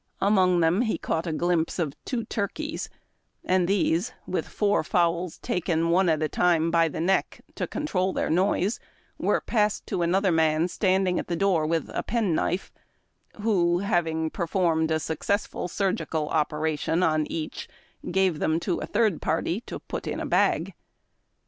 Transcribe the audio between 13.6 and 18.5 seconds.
having per formed a successful surgical operation on each, gave